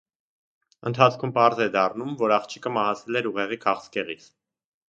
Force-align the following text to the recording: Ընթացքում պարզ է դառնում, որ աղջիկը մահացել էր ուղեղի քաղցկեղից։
Ընթացքում 0.89 1.33
պարզ 1.35 1.61
է 1.67 1.69
դառնում, 1.77 2.17
որ 2.23 2.35
աղջիկը 2.39 2.75
մահացել 2.79 3.21
էր 3.21 3.31
ուղեղի 3.33 3.63
քաղցկեղից։ 3.67 4.31